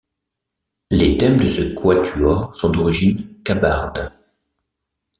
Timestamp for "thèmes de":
1.15-1.47